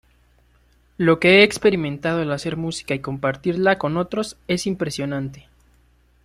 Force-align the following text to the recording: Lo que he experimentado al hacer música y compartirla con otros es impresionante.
Lo 0.97 1.19
que 1.19 1.29
he 1.29 1.43
experimentado 1.43 2.21
al 2.23 2.31
hacer 2.31 2.57
música 2.57 2.95
y 2.95 3.01
compartirla 3.01 3.77
con 3.77 3.97
otros 3.97 4.35
es 4.47 4.65
impresionante. 4.65 5.47